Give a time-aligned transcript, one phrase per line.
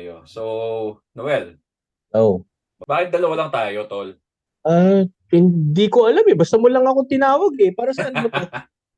[0.00, 0.24] tayo.
[0.24, 0.42] So,
[1.12, 1.60] Noel,
[2.16, 2.42] Oh.
[2.88, 4.16] bakit dalawa lang tayo, tol?
[4.64, 6.36] Ah, hindi ko alam eh.
[6.36, 7.70] Basta mo lang ako tinawag eh.
[7.76, 8.40] Para saan mo to?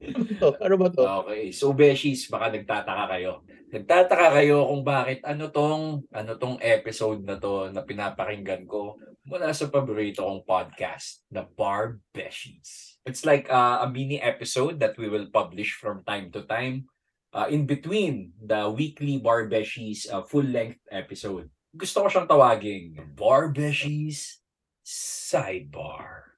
[0.07, 0.49] ano?
[0.63, 1.03] Ano ba to?
[1.27, 3.43] Okay, so Beshies, baka nagtataka kayo.
[3.75, 9.55] Nagtataka kayo kung bakit ano tong ano tong episode na to na pinapakinggan ko mula
[9.55, 12.99] sa paborito kong podcast, The Bar Beshies.
[13.03, 16.87] It's like uh, a mini episode that we will publish from time to time
[17.33, 21.49] uh, in between the weekly Bar Beshies uh, full-length episode.
[21.73, 24.45] Gusto ko siyang tawaging Bar Beshies
[24.85, 26.37] Sidebar.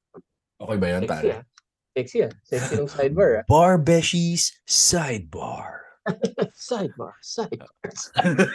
[0.60, 1.34] Okay ba yun, Sexy Tara?
[1.34, 1.44] ah.
[1.94, 2.32] Sexy ah.
[2.46, 3.44] Sexy ng sidebar ah.
[3.50, 5.82] Bar Beshies Sidebar.
[6.54, 7.14] Sidebar.
[7.22, 7.70] Sidebar.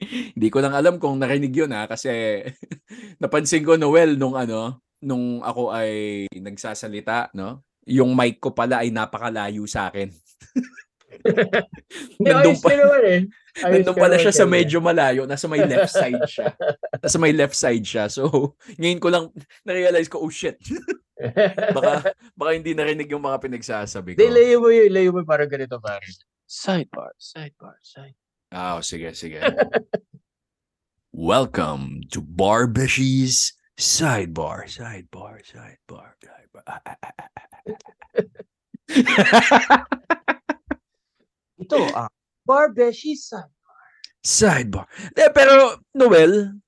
[0.00, 2.40] Hindi ko lang alam kung narinig yun ha kasi
[3.22, 8.94] napansin ko Noel nung ano nung ako ay nagsasalita no yung mic ko pala ay
[8.94, 10.14] napakalayo sa akin.
[12.22, 13.20] Nandun, pa, naman eh.
[13.60, 16.54] Nandun pala siya sa medyo malayo, nasa may left side siya.
[17.02, 18.06] nasa may left side siya.
[18.06, 19.24] So, ngayon ko lang
[19.66, 20.56] na-realize ko, oh shit.
[21.76, 24.22] baka baka hindi narinig yung mga pinagsasabi ko.
[24.22, 24.88] Hindi, layo mo yun.
[24.88, 26.06] Layo mo parang ganito pare.
[26.48, 27.12] Sidebar.
[27.20, 27.76] Sidebar.
[27.84, 28.16] Sidebar.
[28.50, 29.42] Ah, oh, sige, sige.
[31.12, 36.64] Welcome to Bar Beshies Sidebar, Sidebar, Sidebar, Sidebar.
[41.64, 42.12] Ito ah.
[42.44, 43.48] Bar Beshi Sidebar.
[44.20, 44.84] sidebar.
[45.16, 46.60] De, pero, Noel,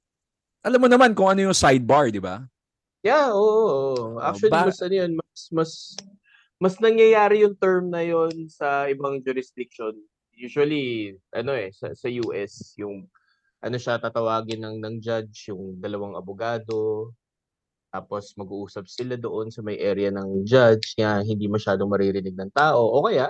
[0.64, 2.48] alam mo naman kung ano yung sidebar, di ba?
[3.04, 4.16] Yeah, oo.
[4.16, 4.16] oo.
[4.16, 5.92] Actually, ba- mas ano yun, mas, mas,
[6.56, 9.92] mas nangyayari yung term na yun sa ibang jurisdiction.
[10.32, 13.04] Usually, ano eh, sa, sa US, yung
[13.62, 17.10] ano siya tatawagin ng ng judge, yung dalawang abogado,
[17.92, 22.80] tapos mag-uusap sila doon sa may area ng judge nga hindi masyadong maririnig ng tao.
[22.88, 23.28] O kaya,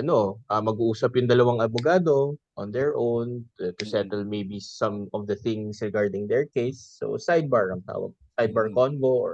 [0.00, 5.28] ano, ah, mag-uusap yung dalawang abogado on their own to, to settle maybe some of
[5.28, 6.80] the things regarding their case.
[6.96, 8.16] So, sidebar ang tawag.
[8.40, 9.32] Sidebar convo or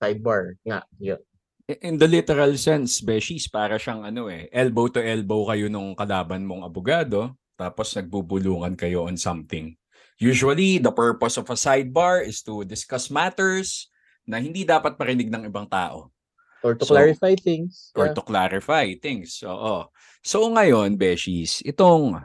[0.00, 0.88] sidebar nga.
[0.96, 1.20] Yun.
[1.68, 6.48] In the literal sense, Beshies, para siyang ano eh, elbow to elbow kayo nung kalaban
[6.48, 9.74] mong abogado, tapos nagbubulungan kayo on something.
[10.16, 13.90] Usually, the purpose of a sidebar is to discuss matters
[14.22, 16.14] na hindi dapat marinig ng ibang tao.
[16.62, 17.90] Or to So, clarify things.
[17.98, 18.14] or Yeah.
[18.14, 19.42] to clarify things.
[19.42, 19.90] Oo.
[20.22, 22.22] So ngayon, Beshies, itong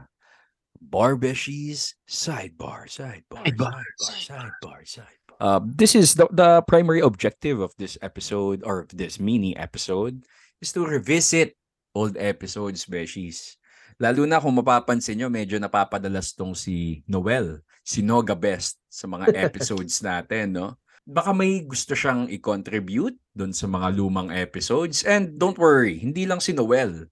[0.78, 5.36] Bar Beshies sidebar, sidebar, Sidebar, sidebar, sidebar, sidebar.
[5.42, 10.22] Uh, this is the, the primary objective of this episode or of this mini episode
[10.62, 11.58] is to revisit
[11.98, 13.58] old episodes, Beshies.
[13.98, 19.34] Lalo na kung mapapansin nyo, medyo napapadalas tong si Noel, si Noga Best sa mga
[19.50, 20.78] episodes natin, no?
[21.08, 25.02] Baka may gusto siyang i-contribute doon sa mga lumang episodes.
[25.02, 27.10] And don't worry, hindi lang si Noel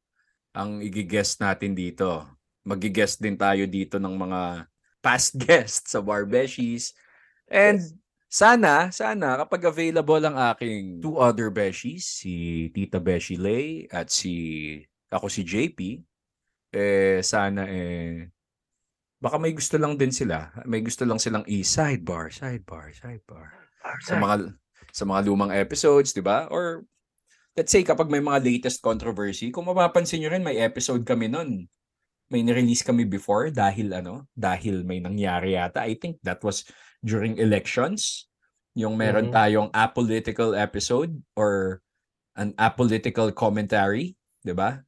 [0.54, 2.22] ang igigest natin dito.
[2.62, 4.70] Magigest din tayo dito ng mga
[5.02, 6.94] past guests sa Barbeshies.
[7.50, 7.82] And
[8.30, 14.76] sana, sana kapag available ang aking two other Beshies, si Tita Beshi Lay at si
[15.08, 16.04] ako si JP,
[16.76, 18.28] eh sana eh
[19.24, 20.52] baka may gusto lang din sila.
[20.68, 23.48] May gusto lang silang i-sidebar, sidebar, sidebar
[24.06, 24.54] sa mga
[24.92, 26.46] sa mga lumang episodes, 'di ba?
[26.52, 26.84] Or
[27.58, 31.66] let's say kapag may mga latest controversy, kung mapapansin niyo rin may episode kami noon.
[32.30, 35.86] May ni-release kami before dahil ano, dahil may nangyari yata.
[35.86, 36.66] I think that was
[37.06, 38.26] during elections.
[38.74, 39.34] Yung meron Mhm.
[39.34, 41.80] tayong apolitical episode or
[42.36, 44.82] an apolitical commentary, 'di ba?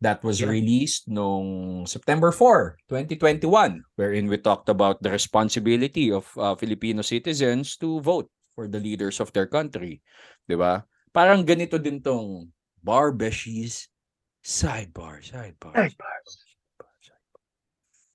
[0.00, 0.48] That was Yeah.
[0.48, 7.76] released nung September 4, 2021, wherein we talked about the responsibility of uh, Filipino citizens
[7.84, 10.00] to vote for the leaders of their country.
[10.48, 10.88] 'Di ba?
[11.12, 12.48] Parang ganito din tong
[12.80, 13.92] Bar Beshies
[14.40, 15.76] sidebar, sidebar.
[15.76, 16.18] Sidebar.
[16.24, 17.42] sidebar, sidebar.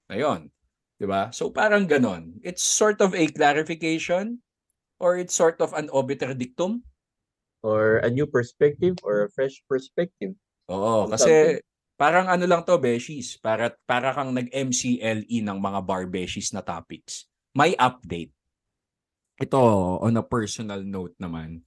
[0.10, 0.42] Ayun.
[0.98, 1.30] 'Di ba?
[1.30, 2.42] So parang ganon.
[2.42, 4.42] It's sort of a clarification
[4.98, 6.82] or it's sort of an obiter dictum.
[7.62, 10.34] Or a new perspective or a fresh perspective.
[10.70, 11.62] Oo, kasi
[11.96, 13.40] parang ano lang to, Beshies.
[13.40, 17.28] Para, para kang nag-MCLE ng mga bar Beshies na topics.
[17.56, 18.36] May update.
[19.36, 19.60] Ito,
[20.04, 21.64] on a personal note naman.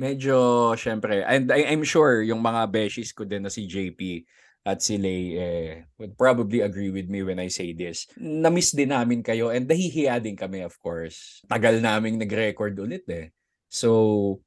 [0.00, 4.24] Medyo, syempre, and I, I'm sure yung mga Beshies ko din na si JP
[4.62, 8.06] at si Lay eh, would probably agree with me when I say this.
[8.16, 11.42] Na-miss din namin kayo and nahihiya din kami, of course.
[11.50, 13.34] Tagal naming nag-record ulit eh.
[13.66, 14.40] So,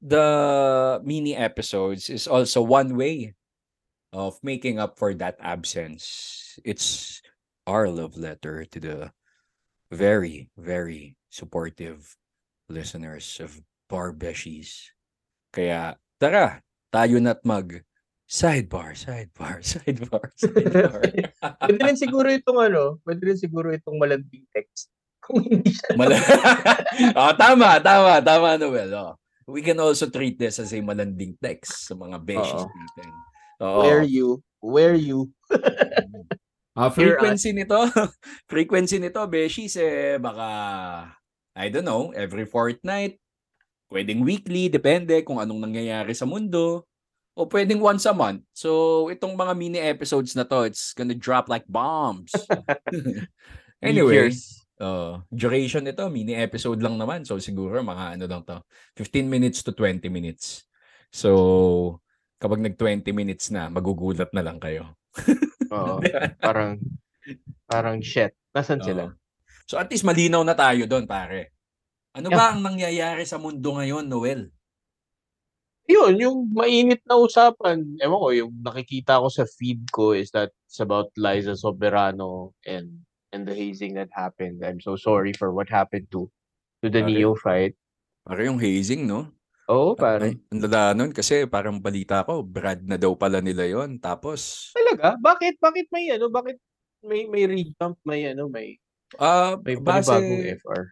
[0.00, 3.36] the mini episodes is also one way
[4.12, 6.58] of making up for that absence.
[6.64, 7.20] It's
[7.66, 8.98] our love letter to the
[9.90, 12.16] very, very supportive
[12.68, 13.60] listeners of
[13.90, 14.94] Barbeshies.
[15.50, 16.62] Kaya tara,
[16.94, 17.82] tayo na't mag
[18.30, 21.02] Sidebar, sidebar, sidebar, sidebar.
[21.66, 24.86] Pwede rin siguro itong ano, pwede rin siguro itong malanding text.
[25.26, 25.98] Kung hindi siya.
[25.98, 26.22] Mala-
[27.18, 28.94] oh, tama, tama, tama, Noel.
[28.94, 29.18] Oh.
[29.50, 32.70] We can also treat this as a malanding text sa mga beshes Oo.
[32.70, 33.10] natin.
[33.60, 33.80] Oo.
[33.84, 34.28] Where you?
[34.60, 35.30] Where you?
[36.78, 37.76] Ah, Hear frequency nito,
[38.52, 40.48] frequency nito, beshies, eh, baka,
[41.52, 43.18] I don't know, every fortnight,
[43.90, 46.86] pwedeng weekly, depende kung anong nangyayari sa mundo,
[47.34, 48.46] o pwedeng once a month.
[48.54, 52.30] So, itong mga mini episodes na to, it's gonna drop like bombs.
[53.82, 54.30] anyway,
[54.78, 57.26] uh, duration nito, mini episode lang naman.
[57.26, 58.62] So, siguro mga ano lang to,
[58.94, 60.64] 15 minutes to 20 minutes.
[61.10, 61.98] So,
[62.40, 64.96] kapag nag 20 minutes na, magugulat na lang kayo.
[65.74, 66.00] Oo.
[66.40, 66.80] parang,
[67.68, 68.32] parang shit.
[68.50, 69.12] Nasaan sila?
[69.68, 71.54] So at least malinaw na tayo doon, pare.
[72.10, 72.38] Ano Yeah.
[72.40, 74.50] ba ang nangyayari sa mundo ngayon, Noel?
[75.86, 80.50] Yun, yung mainit na usapan, ewan ko, yung nakikita ko sa feed ko is that
[80.66, 84.62] it's about Liza Soberano and and the hazing that happened.
[84.62, 86.26] I'm so sorry for what happened to
[86.82, 87.10] to the Pare.
[87.10, 87.74] neophyte.
[88.22, 89.30] Pare yung hazing, no?
[89.70, 90.34] Oo, pare.
[90.50, 95.14] ang lala nun kasi parang balita ko, Brad na daw pala nila yon Tapos, Talaga?
[95.14, 95.62] Bakit?
[95.62, 96.26] Bakit may ano?
[96.26, 96.58] Bakit
[97.06, 98.82] may may revamp, may ano, may
[99.22, 100.82] ah may base, FR?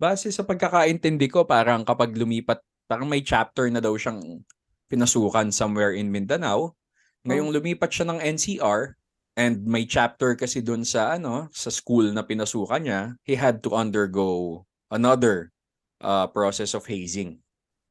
[0.00, 4.40] base sa pagkakaintindi ko, parang kapag lumipat, parang may chapter na daw siyang
[4.88, 6.72] pinasukan somewhere in Mindanao.
[7.28, 8.96] Ngayong lumipat siya ng NCR,
[9.34, 13.74] and may chapter kasi dun sa ano sa school na pinasukan niya he had to
[13.74, 14.62] undergo
[14.94, 15.50] another
[16.00, 17.42] uh, process of hazing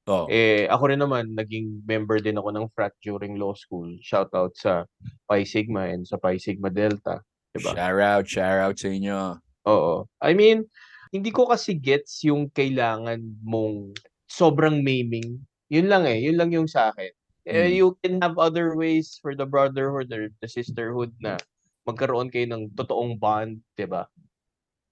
[0.08, 3.88] oh Eh, ako rin naman, naging member din ako ng frat during law school.
[4.04, 4.84] Shout out sa
[5.28, 7.24] Pi Sigma and sa Pi Sigma Delta.
[7.54, 7.78] Diba?
[7.78, 9.38] shout out shout out sa inyo
[9.70, 10.10] Oo.
[10.20, 10.68] I mean,
[11.14, 13.96] hindi ko kasi gets yung kailangan mong
[14.28, 15.40] sobrang maiming.
[15.72, 16.20] Yun lang eh.
[16.20, 17.12] Yun lang yung sa akin.
[17.44, 17.76] Eh, Mm.
[17.76, 21.36] you can have other ways for the brotherhood or the sisterhood na
[21.84, 24.08] magkaroon kayo ng totoong bond, 'di ba?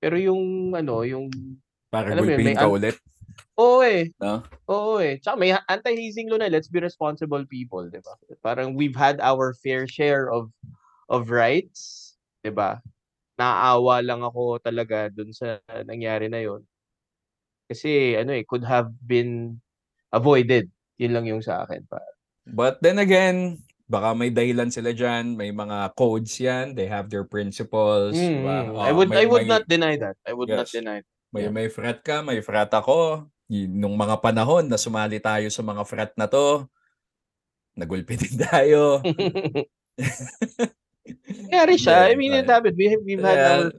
[0.04, 1.32] Pero yung ano, yung
[1.88, 2.96] para Alam mo may ka ulit
[3.58, 4.10] Oo eh.
[4.18, 4.42] No?
[4.68, 5.20] Oo eh.
[5.20, 8.14] Tsaka may ha- anti-hazing law na, let's be responsible people, 'di ba?
[8.42, 10.50] Parang we've had our fair share of
[11.12, 12.80] of rights, 'di ba?
[13.38, 16.62] Naaawa lang ako talaga dun sa nangyari na 'yon.
[17.68, 19.60] Kasi ano eh, could have been
[20.12, 20.68] avoided.
[21.00, 22.00] Yun lang yung sa akin pa.
[22.52, 27.22] but then again baka may dahilan sila dyan may mga codes yan they have their
[27.22, 28.56] principles Mm, diba?
[28.82, 30.18] I would may- I would may- not deny that.
[30.26, 30.74] I would not Yes.
[30.74, 31.06] deny.
[31.32, 31.54] May Yeah.
[31.56, 33.26] may frat ka, may frat ako.
[33.52, 36.68] Nung mga panahon na sumali tayo sa mga frat na to,
[37.76, 39.00] nagulpi din tayo.
[41.28, 42.12] Nangyari siya.
[42.12, 42.48] I mean, tayo.
[42.52, 42.78] happened.
[42.78, 43.52] We have, we've had Yeah.
[43.52, 43.70] our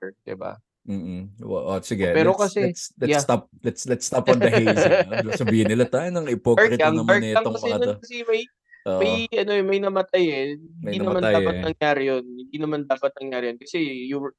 [0.00, 0.52] share, 'di ba?
[0.84, 1.40] Mm.
[1.40, 2.12] Oh, sige.
[2.12, 3.22] Pero let's, kasi, let's, let's yeah.
[3.24, 5.08] stop let's let's stop on the hazing.
[5.08, 5.32] no?
[5.32, 7.92] Sabihin nila tayo ng hypocrite lang, naman dark lang itong kasi mga to.
[8.04, 8.42] kasi may
[8.84, 9.00] Oo.
[9.00, 10.48] may ano eh, may namatay eh.
[10.84, 11.62] May Hindi naman dapat eh.
[11.64, 12.24] nangyari yun.
[12.28, 13.58] Hindi naman dapat nangyari yun.
[13.60, 14.36] Kasi you were-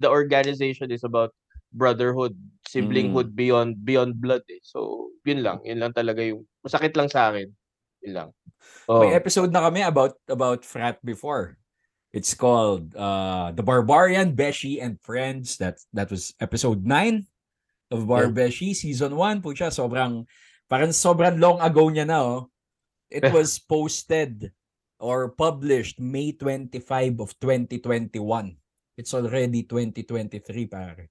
[0.00, 1.36] the organization is about
[1.74, 3.38] brotherhood, siblinghood Mm.
[3.38, 4.62] beyond beyond blood eh.
[4.62, 5.60] So, yun lang.
[5.66, 7.50] Yun lang talaga yung masakit lang sa akin.
[8.06, 8.28] Yun lang.
[8.86, 9.02] Oh.
[9.02, 11.58] May episode na kami about about frat before.
[12.14, 15.58] It's called uh The Barbarian Beshi and Friends.
[15.58, 17.26] That that was episode 9
[17.90, 19.74] of Bar Beshi season 1 po siya.
[19.74, 20.24] Sobrang
[20.70, 22.40] parang sobrang long ago niya na oh.
[23.10, 24.54] It was posted
[25.02, 28.14] or published May 25 of 2021.
[28.94, 31.10] It's already 2023 pare.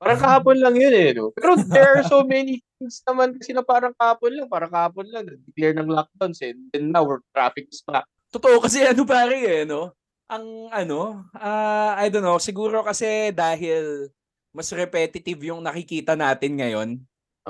[0.00, 1.12] Parang kahapon lang yun eh.
[1.12, 1.28] No?
[1.36, 4.48] Pero there are so many things naman kasi na parang kahapon lang.
[4.48, 5.28] Parang kahapon lang.
[5.52, 6.56] Declare ng lockdowns eh.
[6.72, 8.08] And now, we're traffic is back.
[8.32, 9.92] Totoo kasi ano pare eh, no?
[10.30, 14.08] Ang ano, ah I don't know, siguro kasi dahil
[14.54, 16.88] mas repetitive yung nakikita natin ngayon.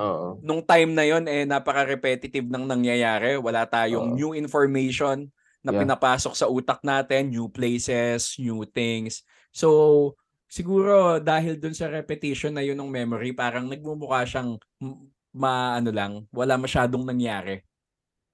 [0.01, 0.41] Oo.
[0.41, 3.37] Nung time na yon eh napaka-repetitive ng nangyayari.
[3.37, 4.17] Wala tayong Oo.
[4.17, 5.29] new information
[5.61, 5.85] na Yeah.
[5.85, 9.21] pinapasok sa utak natin, new places, new things.
[9.53, 10.17] So,
[10.51, 15.95] siguro dahil dun sa repetition na yun ng memory, parang nagmumukha siyang m- ma ano
[15.95, 17.63] lang, wala masyadong nangyari.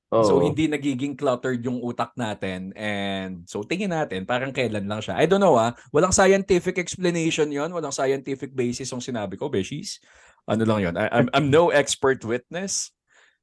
[0.07, 0.49] So Oo.
[0.49, 5.19] hindi nagiging cluttered yung utak natin and so tingin natin parang kailan lang siya.
[5.19, 10.01] I don't know ah, walang scientific explanation 'yon, walang scientific basis yung sinabi ko, Beshies.
[10.47, 10.95] Ano lang 'yon?
[10.95, 12.95] I, I'm, I'm no expert witness.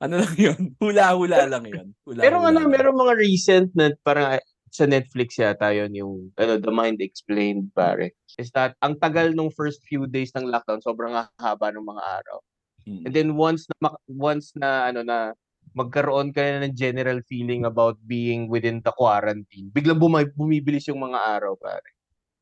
[0.02, 0.60] Ano lang 'yon?
[0.82, 1.86] Hula-hula lang 'yon.
[2.02, 4.40] Hula, Pero ano, meron mga recent na parang
[4.74, 8.10] sa Netflix yata yun yung ano, The Mind Explained pare.
[8.34, 12.38] Is that ang tagal nung first few days ng lockdown, sobrang haba ng mga araw.
[12.84, 15.32] And then once na mak- once na ano na
[15.72, 21.00] magkaroon ka na ng general feeling about being within the quarantine, biglang bumi- bumibilis yung
[21.00, 21.94] mga araw pare.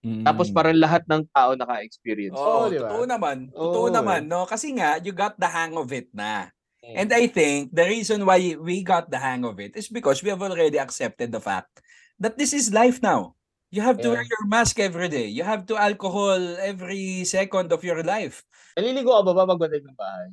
[0.02, 2.34] Tapos parang lahat ng tao naka-experience.
[2.34, 2.90] Oh, di ba?
[2.90, 3.36] totoo naman.
[3.54, 4.42] Totoo Oo, naman, no?
[4.50, 6.50] Kasi nga, you got the hang of it na.
[6.82, 10.34] And I think the reason why we got the hang of it is because we
[10.34, 11.78] have already accepted the fact
[12.20, 13.36] that this is life now.
[13.72, 14.20] You have to Yeah.
[14.20, 15.28] wear your mask every day.
[15.32, 18.44] You have to alcohol every second of your life.
[18.76, 20.28] Naliligo ka ba ba pagdating ng bahay?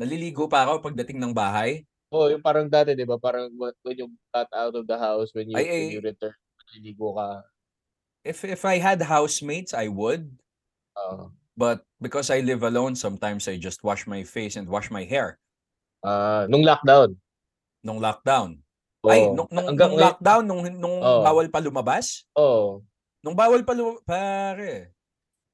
[0.00, 1.84] Naliligo pa ako pagdating ng bahay.
[2.10, 3.20] Oo, yung parang dati, di ba?
[3.20, 5.92] Parang when you got out of the house, when you, Ay, when ay.
[5.94, 6.34] you return,
[6.72, 7.28] naliligo ka.
[8.24, 10.40] If if I had housemates, I would.
[10.96, 11.32] Oo.
[11.56, 15.36] But because I live alone, sometimes I just wash my face and wash my hair.
[16.00, 17.12] Ah, nung lockdown.
[17.84, 18.64] Nung lockdown.
[19.00, 19.08] Oo.
[19.08, 21.24] Ay, nung, nung, Hanggang nung lockdown, nung, nung Oo.
[21.24, 22.28] bawal pa lumabas?
[22.36, 22.84] Oo.
[23.20, 24.92] Nung bawal pa lumabas, pare,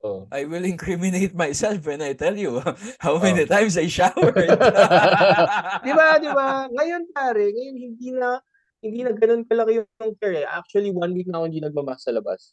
[0.03, 0.27] Oo.
[0.31, 2.59] I will incriminate myself when I tell you
[3.03, 3.23] how Oh.
[3.23, 4.35] many times I showered.
[5.87, 6.67] Di ba, di ba?
[6.69, 8.39] Ngayon pare, ngayon hindi na
[8.83, 10.43] hindi na ganun kalaki yung care.
[10.43, 10.47] eh.
[10.47, 12.53] Actually, one week na ako hindi nagmamas sa labas.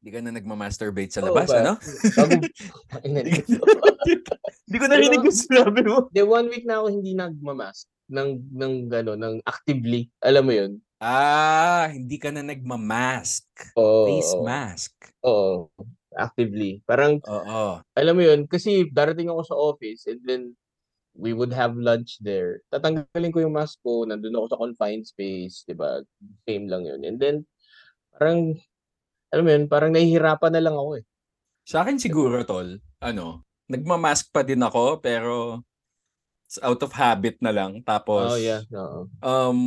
[0.00, 1.58] Hindi ka na nagmamasturbate sa labas, ba?
[1.64, 1.72] ano?
[3.02, 6.08] Hindi ko narinig yung sinabi mo.
[6.12, 10.10] De, one week na ako hindi nagmamas ng ng ano, ng actively.
[10.24, 10.72] Alam mo 'yun?
[11.02, 13.46] Ah, hindi ka na nagmamask.
[13.76, 14.06] Oo.
[14.06, 15.14] Face mask.
[15.26, 15.70] Oo.
[16.14, 16.82] Actively.
[16.86, 17.84] Parang Oo.
[17.98, 20.54] alam mo 'yun kasi darating ako sa office and then
[21.16, 22.62] we would have lunch there.
[22.72, 26.02] Tatanggalin ko yung mask ko, nandun ako sa confined space, 'di ba?
[26.48, 27.02] Same lang 'yun.
[27.06, 27.36] And then
[28.16, 28.58] parang
[29.34, 31.06] alam mo 'yun, parang nahihirapan na lang ako eh.
[31.66, 33.40] Sa akin siguro, tol, ano,
[33.72, 35.64] nagmamask pa din ako, pero
[36.62, 37.80] out of habit na lang.
[37.82, 38.62] Tapos, Oh, yeah.
[38.72, 39.08] Oo.
[39.20, 39.58] um,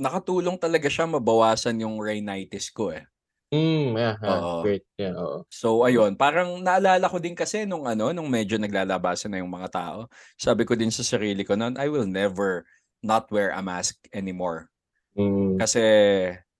[0.00, 3.04] nakatulong talaga siya mabawasan yung rhinitis ko eh.
[3.50, 4.30] Mm, yeah, yeah.
[4.38, 4.62] Oo.
[4.62, 4.84] Great.
[4.94, 5.42] Yeah, oo.
[5.50, 9.68] So ayun, parang naalala ko din kasi nung ano, nung medyo naglalabasan na yung mga
[9.74, 9.98] tao.
[10.38, 12.62] Sabi ko din sa sarili ko noon, I will never
[13.02, 14.70] not wear a mask anymore.
[15.18, 15.58] Mm.
[15.58, 15.82] Kasi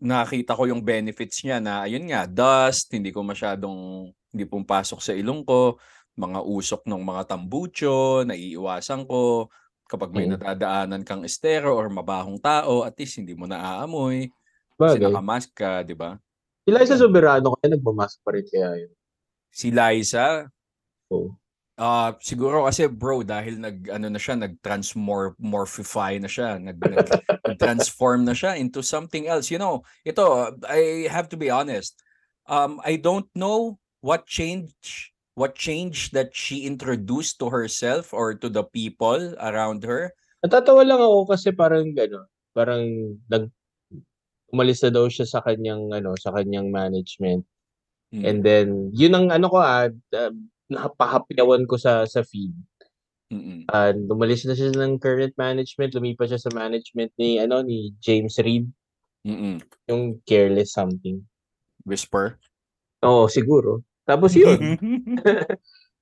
[0.02, 5.12] nakita ko yung benefits niya na ayun nga, dust, hindi ko masyadong hindi pumapasok sa
[5.14, 5.78] ilong ko,
[6.20, 9.48] mga usok ng mga tambucho, naiiwasan ko.
[9.88, 10.36] Kapag may Mm.
[10.38, 14.28] nadadaanan kang estero or mabahong tao, at least hindi mo naaamoy.
[14.76, 15.08] Kasi Bagay.
[15.08, 16.20] nakamask ka, di ba?
[16.68, 18.92] Sila sa soberano kaya nagmamask pa rin kaya yun.
[19.50, 20.46] Si Liza,
[21.10, 21.34] Oo.
[21.80, 27.08] Ah, siguro kasi bro dahil nag ano na siya nag-transmorphify na siya, nag, nag
[27.48, 29.48] nag-transform na siya into something else.
[29.48, 30.22] You know, ito
[30.68, 31.96] I have to be honest.
[32.46, 38.48] Um I don't know what change what change that she introduced to herself or to
[38.48, 40.12] the people around her.
[40.40, 42.84] Natatawa lang ako kasi parang gano'n, parang
[43.28, 43.52] nag
[44.50, 47.46] umalis na daw siya sa kanyang ano, sa kanyang management.
[48.10, 48.22] Mm.
[48.26, 50.34] And then yun ang ano ko ah, uh,
[50.70, 52.54] napahapyawan ko sa sa feed.
[53.30, 53.70] Mm-mm.
[53.70, 58.34] Uh, umalis na siya ng current management, lumipat siya sa management ni ano ni James
[58.42, 58.66] Reid,
[59.22, 59.62] Mm-mm.
[59.86, 61.22] yung careless something.
[61.86, 62.42] Whisper.
[63.06, 63.86] Oo, siguro.
[64.08, 64.58] Tapos yun,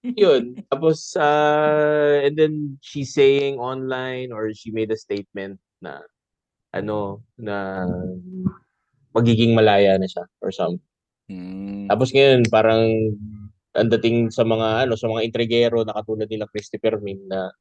[0.23, 0.43] yun.
[0.71, 6.03] Tapos uh, and then she's saying online or she made a statement na
[6.73, 7.85] ano na
[9.17, 10.85] magiging malaya na siya or something.
[11.29, 11.89] Mm.
[11.93, 12.83] Tapos ngayon parang
[13.77, 17.53] ang dating sa mga ano sa mga intrigero na katulad nila Christopher Min na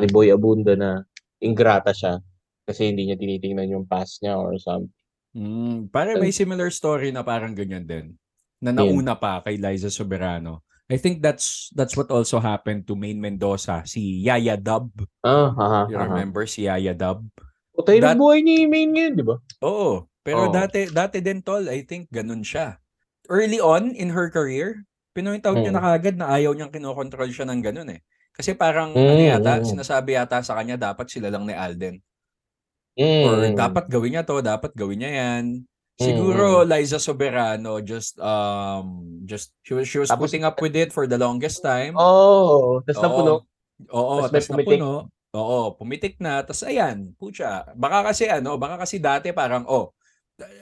[0.00, 1.04] ni Boy Abunda na
[1.40, 2.20] ingrata siya
[2.64, 4.92] kasi hindi niya tinitingnan yung past niya or something.
[5.34, 8.06] Mm, pare may similar story na parang ganyan din.
[8.64, 10.64] Na nauna pa kay Liza Soberano.
[10.88, 14.88] I think that's that's what also happened to Main Mendoza, si Yaya Dub.
[15.24, 17.24] Ah, aha, You remember si Yaya Dub?
[17.72, 19.36] Patay That- ng buhay ni Main ngayon, di ba?
[19.64, 20.08] Oo.
[20.20, 20.52] Pero Oo.
[20.52, 22.80] dati dati din tol, I think ganun siya.
[23.28, 25.76] Early on in her career, pinoint out niya Mm.
[25.76, 28.00] na kagad na ayaw niyang kinokontrol siya ng ganun eh.
[28.32, 29.68] Kasi parang Mm, ano yata, mm.
[29.68, 31.96] sinasabi yata sa kanya dapat sila lang ni Alden.
[32.94, 33.24] Mm.
[33.24, 35.44] Or dapat gawin niya to, dapat gawin niya yan.
[35.94, 40.90] Siguro Liza Soberano just um just she was, she was Tapos- putting up with it
[40.90, 41.94] for the longest time.
[41.94, 43.04] Oh, tas Oo.
[43.06, 43.34] napuno.
[43.94, 44.82] Oo, tas pumitik.
[44.82, 45.06] napuno.
[45.34, 46.42] Oo, pumitik na.
[46.42, 47.62] Tas ayan, pucha.
[47.78, 49.94] Baka kasi ano, baka kasi dati parang oh,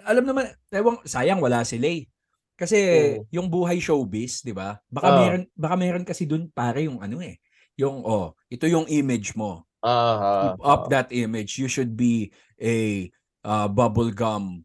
[0.05, 2.05] alam naman, ewan, sayang wala si Lay.
[2.53, 2.77] Kasi
[3.17, 3.25] Oo.
[3.33, 4.77] yung buhay showbiz, 'di ba?
[4.93, 5.17] Baka Ah.
[5.17, 7.41] meron baka meron kasi dun pare yung ano eh.
[7.81, 9.65] Yung oh, ito yung image mo.
[9.81, 11.57] Ah, Keep up that image.
[11.57, 13.09] You should be a
[13.43, 14.63] uh, bubblegum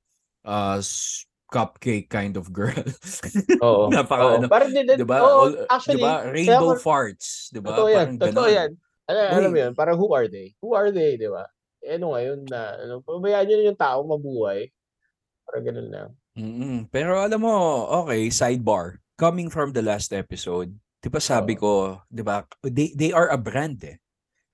[0.48, 0.80] uh,
[1.52, 2.76] cupcake kind of girl.
[3.68, 3.88] Oo.
[3.92, 4.36] Napaka oo.
[4.40, 5.20] ano, Parang din, 'di ba?
[5.24, 6.28] Oh, All- actually, 'di ba?
[6.28, 7.70] Rainbow kaya farts, 'di ba?
[7.76, 8.08] Totoo yan.
[8.16, 8.58] Parang Totoo ganon.
[8.58, 8.72] yan.
[9.08, 10.52] Ano, alam mo yun, parang who are they?
[10.60, 11.48] Who are they, di ba?
[11.80, 14.68] Eh, ano ngayon na, ano, pabayaan nyo na yung tao mabuhay.
[15.48, 16.10] Parang ganun lang.
[16.36, 16.92] Mm-mm.
[16.92, 17.56] Pero alam mo,
[18.04, 19.00] okay, sidebar.
[19.16, 21.60] Coming from the last episode, 'di ba sabi Oo.
[21.64, 21.72] ko,
[22.12, 22.44] 'di ba?
[22.68, 23.96] They they are a brand eh.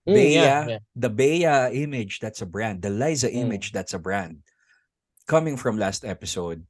[0.04, 0.82] Mm, Bea, yeah, yeah.
[0.94, 2.84] the Bea image, that's a brand.
[2.84, 3.48] The Liza Mm.
[3.48, 4.44] image, that's a brand.
[5.24, 6.68] Coming from last episode,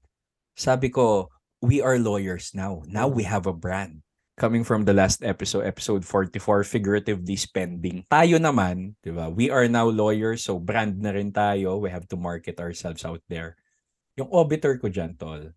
[0.54, 1.30] sabi ko,
[1.62, 2.86] we are lawyers now.
[2.86, 4.04] Now we have a brand.
[4.34, 8.02] coming from the last episode, episode 44, figuratively spending.
[8.10, 9.30] Tayo naman, di ba?
[9.30, 11.78] We are now lawyers, so brand na rin tayo.
[11.78, 13.58] We have to market ourselves out there.
[14.18, 15.54] Yung obiter ko dyan, tol,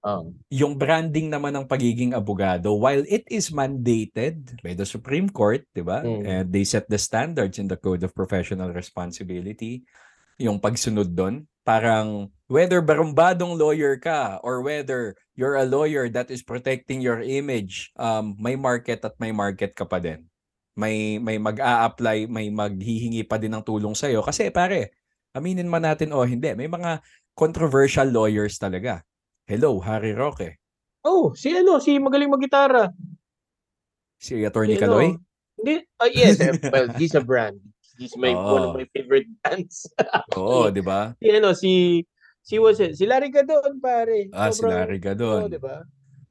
[0.00, 5.60] Um, yung branding naman ng pagiging abogado, while it is mandated by the Supreme Court,
[5.76, 6.00] di ba?
[6.00, 6.24] Mm.
[6.24, 9.84] And they set the standards in the Code of Professional Responsibility,
[10.40, 16.42] yung pagsunod doon, parang whether barumbadong lawyer ka or whether you're a lawyer that is
[16.42, 20.26] protecting your image, um, may market at may market ka pa din.
[20.74, 24.26] May may mag-a-apply, may maghihingi pa din ng tulong sa'yo.
[24.26, 24.98] Kasi pare,
[25.30, 26.98] aminin man natin o hindi, may mga
[27.38, 29.06] controversial lawyers talaga.
[29.46, 30.58] Hello, Harry Roque.
[31.06, 32.90] oh, si ano, si magaling mag-gitara.
[34.20, 35.08] Si Attorney Si ano, Caloy.
[35.56, 37.56] Hindi, ah, yes, eh, well, he's a brand.
[37.96, 38.52] He's my, Oo.
[38.56, 39.88] one of my favorite bands.
[40.36, 41.12] Oo, di ba?
[41.20, 42.00] si ano, si,
[42.42, 42.96] si was it?
[42.96, 44.28] Si Larry Gadon, pare.
[44.32, 45.48] Ah, si Larry Gadon.
[45.48, 45.84] di ba?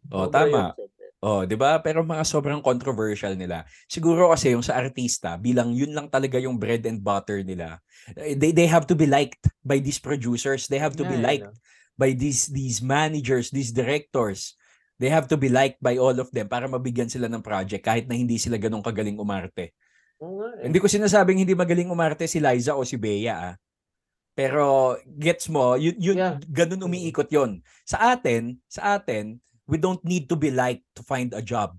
[0.10, 0.62] Oh, Sobra tama.
[0.74, 0.90] yun.
[1.20, 1.84] Oh, 'di ba?
[1.84, 3.68] Pero mga sobrang controversial nila.
[3.92, 7.84] Siguro kasi yung sa artista, bilang yun lang talaga yung bread and butter nila.
[8.16, 10.72] eh, They they have to be liked by these producers.
[10.72, 11.60] They have to be Yeah, liked ano.
[12.00, 14.56] by these these managers, these directors.
[14.96, 18.08] They have to be liked by all of them para mabigyan sila ng project kahit
[18.08, 19.76] na hindi sila ganun kagaling umarte.
[20.20, 20.64] Nga eh.
[20.72, 23.54] Hindi ko sinasabing hindi magaling umarte si Liza o si Bea ah.
[24.40, 26.40] Pero gets mo, yun, yun Yeah.
[26.48, 27.60] ganun umiikot yon.
[27.84, 31.76] Sa atin, sa atin, we don't need to be liked to find a job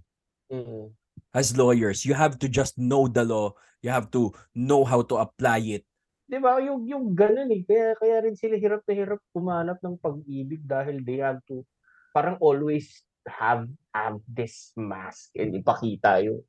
[0.52, 0.92] Mm-mm.
[1.32, 2.04] as lawyers.
[2.04, 3.56] You have to just know the law.
[3.80, 5.88] You have to know how to apply it.
[6.28, 6.60] Di ba?
[6.60, 7.64] Yung, yung ganun eh.
[7.64, 11.64] Kaya, kaya rin sila hirap na hirap kumanap ng pag-ibig dahil they have to
[12.12, 16.44] parang always have have this mask and ipakita yung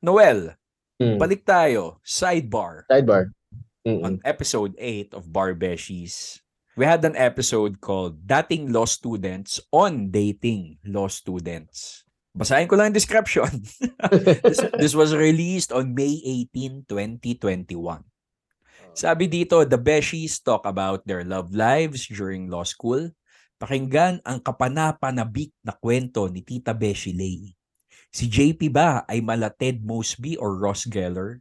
[0.00, 0.56] Noel,
[1.00, 1.16] Mm.
[1.16, 1.96] balik tayo.
[2.04, 2.84] Sidebar.
[2.84, 3.32] sidebar.
[3.88, 6.44] On episode 8 of Barbeshies,
[6.76, 12.04] we had an episode called Dating Law Students on Dating Law Students.
[12.36, 13.48] Basahin ko lang yung description.
[14.44, 16.20] this, this was released on May
[16.52, 18.04] 18, 2021.
[18.92, 23.08] Sabi dito, the Beshies talk about their love lives during law school.
[23.56, 27.56] Pakinggan ang kapanapanabik na kwento ni Tita Beshi Lay.
[28.12, 31.40] Si JP ba ay mala Ted Mosby or Ross Geller?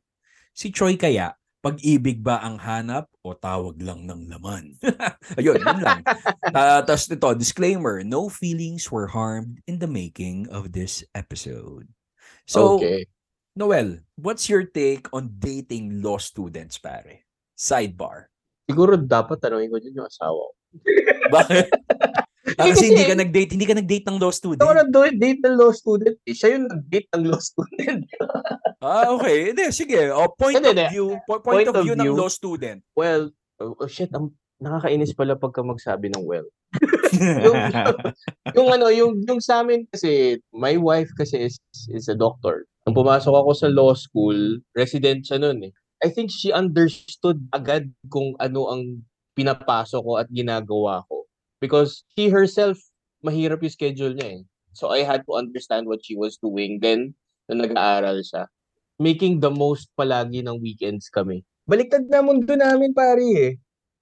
[0.56, 4.80] Si Choi kaya, pag-ibig ba ang hanap o tawag lang ng laman?
[5.40, 6.00] Ayun, yun lang.
[6.52, 11.88] Ta- Tapos ito, disclaimer, no feelings were harmed in the making of this episode.
[12.48, 13.06] So, okay.
[13.60, 17.28] Noel, what's your take on dating law students, pare?
[17.60, 18.32] Sidebar.
[18.70, 20.54] Siguro dapat tanongin ko din yung asawa ko.
[21.36, 21.68] Bakit?
[22.58, 24.64] Ah, kasi hindi ka nag-date, hindi ka nag-date ng law student.
[24.64, 26.16] Ako nag-date ng law student.
[26.24, 26.34] Eh.
[26.34, 28.02] Siya yung nag-date ng law student.
[28.80, 29.52] Ah, okay.
[29.52, 30.08] Hindi, sige.
[30.08, 30.88] O, point Hindi, of hindi.
[30.96, 32.16] view, po- point, Point of of view ng view.
[32.16, 32.80] law student.
[32.96, 33.28] well,
[33.60, 36.48] oh, oh, shit, ang nakakainis pala pagka magsabi ng well.
[37.44, 37.60] yung,
[38.56, 41.60] yung ano, yung, yung sa amin kasi, my wife kasi is,
[41.92, 42.64] is a doctor.
[42.88, 45.76] Nung pumasok ako sa law school, resident siya nun eh.
[46.00, 49.04] I think she understood agad kung ano ang
[49.36, 51.19] pinapasok ko at ginagawa ko.
[51.60, 52.80] Because she herself,
[53.24, 54.42] mahirap yung schedule niya eh.
[54.72, 57.14] So I had to understand what she was doing then
[57.52, 58.48] nung nag-aaral siya.
[59.00, 61.44] Making the most palagi ng weekends kami.
[61.68, 63.54] Baliktad na mundo namin pare eh.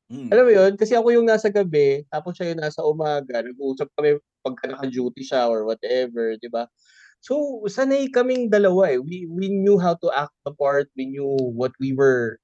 [0.07, 0.29] Mm.
[0.31, 0.73] Alam mo yun?
[0.79, 3.43] Kasi ako yung nasa gabi, tapos siya yung nasa umaga.
[3.43, 6.63] Nag-uusap kami pagka naka-duty siya or whatever, di ba?
[7.19, 8.99] So, sanay kaming dalawa eh.
[9.01, 10.87] We, we knew how to act the part.
[10.95, 12.39] We knew what we were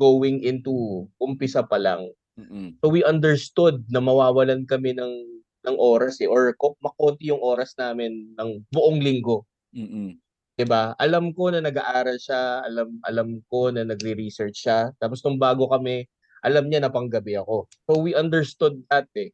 [0.00, 2.10] going into umpisa pa lang.
[2.38, 2.78] Mm-mm.
[2.78, 6.30] So, we understood na mawawalan kami ng ng oras eh.
[6.30, 9.42] Or ko- makonti yung oras namin ng buong linggo.
[9.74, 10.16] Mm-mm.
[10.58, 10.98] 'di ba?
[10.98, 14.90] Alam ko na nag-aaral siya, alam alam ko na nagre-research siya.
[14.98, 16.02] Tapos nung bago kami,
[16.42, 17.70] alam niya na panggabi ako.
[17.86, 19.30] So we understood that eh.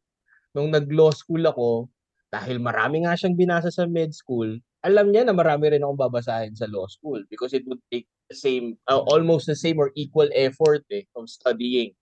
[0.53, 1.89] Nung nag-law school ako,
[2.29, 6.53] dahil marami nga siyang binasa sa med school, alam niya na marami rin akong babasahin
[6.53, 10.29] sa law school because it would take the same, uh, almost the same or equal
[10.37, 11.97] effort eh, of studying.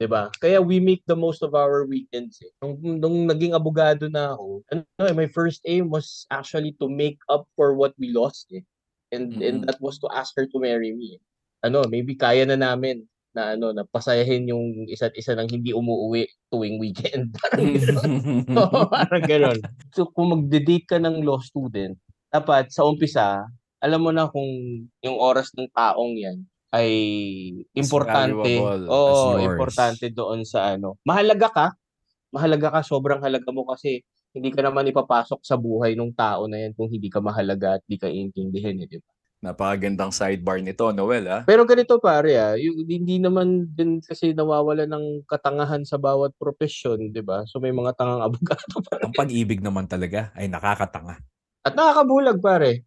[0.00, 0.32] 'Di ba?
[0.40, 2.40] Kaya we make the most of our weekends.
[2.40, 2.48] Eh.
[2.64, 7.20] Nung, nung naging abogado na ako, ano, eh, my first aim was actually to make
[7.28, 8.48] up for what we lost.
[8.56, 8.64] Eh.
[9.12, 9.68] And and Mm-mm.
[9.68, 11.20] that was to ask her to marry me.
[11.20, 11.68] eh.
[11.68, 13.04] Ano, maybe kaya na namin
[13.36, 17.36] na ano, na pasayahin yung isa't isa nang hindi umuwi tuwing weekend.
[17.44, 18.10] Parang gano'n.
[18.56, 19.58] Oo, parang gano'n.
[19.92, 21.94] So kung magde-date ka ng law student,
[22.32, 23.44] dapat sa umpisa,
[23.84, 24.48] alam mo na kung
[25.04, 26.90] yung oras ng taong yan ay
[27.74, 28.62] importante.
[28.86, 30.98] Oo, importante doon sa ano.
[31.02, 31.66] Mahalaga ka.
[32.30, 36.62] Mahalaga ka, sobrang halaga mo kasi hindi ka naman ipapasok sa buhay ng tao na
[36.62, 38.86] yan kung hindi ka mahalaga at hindi ka iintindihin.
[38.86, 39.10] Eh, di ba?
[39.40, 41.42] Napakagandang sidebar nito, Noel, ah.
[41.48, 47.08] Pero ganito pare ah, yung, hindi naman din kasi nawawala ng katangahan sa bawat profesyon,
[47.08, 47.48] di ba?
[47.48, 49.00] So may mga tangang abogado pa.
[49.00, 51.24] Ang pag-ibig naman talaga ay nakakatanga.
[51.64, 52.84] At nakakabulag pare.